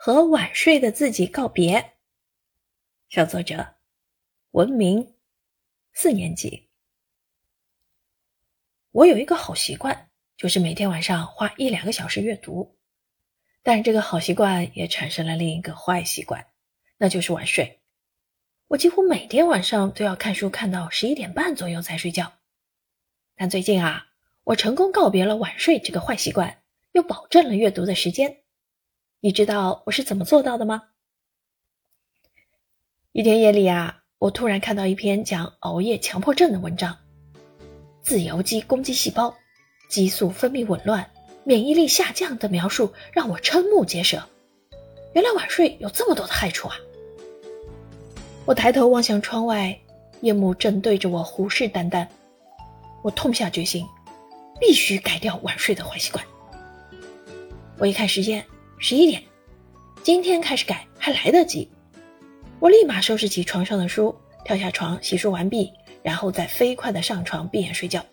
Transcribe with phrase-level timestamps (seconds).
[0.00, 1.94] 和晚睡的自己告别。
[3.08, 3.74] 小作者：
[4.52, 5.16] 文明，
[5.92, 6.68] 四年级。
[8.92, 12.78] 我有一个好习惯，就是每天晚上花一两个小时阅读。
[13.64, 16.46] 但是这个好习惯也产生了另一个坏习惯，
[16.98, 17.80] 那就是晚睡。
[18.68, 22.34] 我几乎每天晚上都要看书看到十一点半左右才睡觉。
[23.34, 24.06] 但最近啊，
[24.44, 26.62] 我成功告别了晚睡这个坏习惯，
[26.92, 28.44] 又保证了阅读的时间。
[29.20, 30.80] 你知道我是怎么做到的吗？
[33.10, 36.96] 一天夜里啊，我突然看到一篇讲熬夜强迫症的文章，
[38.00, 39.34] 自由基攻击细胞，
[39.90, 41.10] 激素分泌紊乱，
[41.42, 44.22] 免疫力下降的描述让我瞠目结舌。
[45.14, 46.76] 原来晚睡有这么多的害处啊！
[48.46, 49.76] 我抬头望向窗外，
[50.20, 52.06] 夜幕正对着我虎视眈眈。
[53.02, 53.84] 我痛下决心，
[54.60, 56.24] 必须改掉晚睡的坏习惯。
[57.78, 58.44] 我一看时间，
[58.80, 59.20] 十一点，
[60.02, 61.68] 今天开始改还来得及。
[62.60, 65.72] 我立马收拾起床上的书，跳下床，洗漱完毕，
[66.02, 68.04] 然后再飞快地上床闭眼睡觉。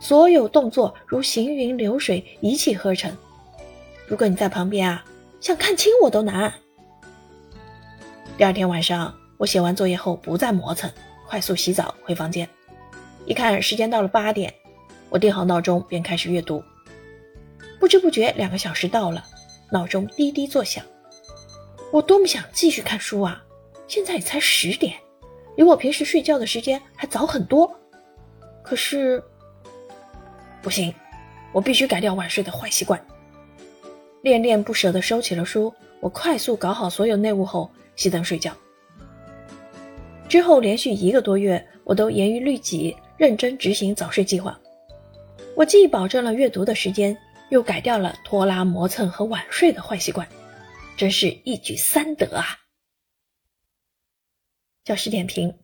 [0.00, 3.16] 所有动作如行云流水，一气呵成。
[4.08, 5.04] 如果你在旁边啊，
[5.40, 6.52] 想看清我都难。
[8.36, 9.14] 第二天晚上。
[9.40, 10.92] 我写完作业后不再磨蹭，
[11.26, 12.46] 快速洗澡回房间。
[13.24, 14.52] 一看时间到了八点，
[15.08, 16.62] 我定好闹钟便开始阅读。
[17.78, 19.24] 不知不觉两个小时到了，
[19.72, 20.84] 闹钟滴滴作响。
[21.92, 23.44] 我多么想继续看书啊！
[23.88, 24.94] 现在也才十点，
[25.56, 27.70] 离我平时睡觉的时间还早很多。
[28.62, 29.22] 可是
[30.62, 30.94] 不行，
[31.52, 33.00] 我必须改掉晚睡的坏习惯。
[34.22, 38.52] 恋恋不舍地收起了书，我快速搞好所有内务后熄灯睡觉。
[40.28, 44.56] 之后连续一个多月，我都严于律己，认真执行早睡计划。
[45.56, 47.16] 我既保证了阅读的时间，
[47.50, 50.28] 又改掉了拖拉磨蹭和晚睡的坏习惯，
[50.96, 52.60] 真是一举三得啊！
[54.84, 55.58] 教师点评：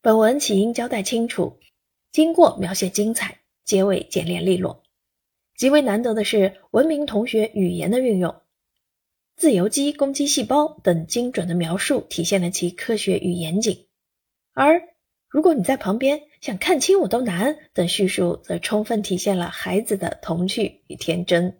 [0.00, 1.58] 本文起因交代清楚，
[2.12, 4.84] 经过描写精彩，结尾简练利落。
[5.56, 8.42] 极为难得的是，文明同学语言的运用。
[9.36, 13.86] 自由基攻击细胞等精准的描述，体现了其科学与严谨；
[14.52, 14.80] 而
[15.28, 21.58] 如果你在旁边想看清我都难等叙述，则充分体现了孩子的童趣与天真。